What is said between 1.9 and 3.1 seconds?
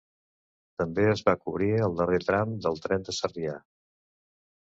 darrer tram del tren